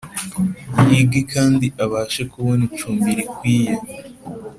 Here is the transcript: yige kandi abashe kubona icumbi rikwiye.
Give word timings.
yige 0.89 1.19
kandi 1.33 1.65
abashe 1.83 2.21
kubona 2.31 2.61
icumbi 2.69 3.09
rikwiye. 3.17 3.73